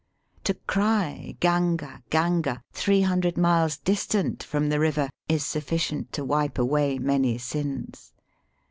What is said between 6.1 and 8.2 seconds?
to wipe away many sins.